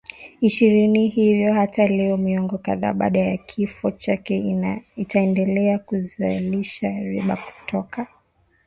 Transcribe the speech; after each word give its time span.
ishirini 0.41 1.07
hivyo 1.09 1.53
hata 1.53 1.87
leo 1.87 2.17
miongo 2.17 2.57
kadhaa 2.57 2.93
baada 2.93 3.19
ya 3.19 3.37
kifo 3.37 3.91
chake 3.91 4.81
itaendelea 4.95 5.79
kuzalisha 5.79 6.89
riba 6.99 7.35
kutoka 7.37 8.07